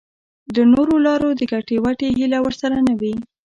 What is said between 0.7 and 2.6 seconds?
نورو لارو د ګټې وټې هیله